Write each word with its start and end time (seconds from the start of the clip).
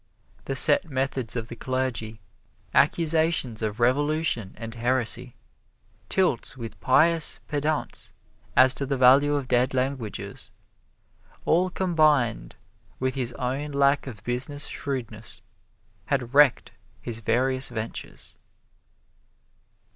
The 0.45 0.55
set 0.55 0.89
methods 0.89 1.35
of 1.35 1.47
the 1.47 1.55
clergy, 1.55 2.21
accusations 2.73 3.61
of 3.61 3.79
revolution 3.79 4.55
and 4.57 4.73
heresy, 4.73 5.35
tilts 6.09 6.57
with 6.57 6.79
pious 6.79 7.39
pedants 7.47 8.11
as 8.55 8.73
to 8.73 8.87
the 8.87 8.97
value 8.97 9.35
of 9.35 9.47
dead 9.47 9.75
languages, 9.75 10.49
all 11.45 11.69
combined 11.69 12.55
with 12.99 13.13
his 13.13 13.31
own 13.33 13.73
lack 13.73 14.07
of 14.07 14.23
business 14.23 14.65
shrewdness, 14.65 15.43
had 16.07 16.33
wrecked 16.33 16.71
his 16.99 17.19
various 17.19 17.69
ventures. 17.69 18.37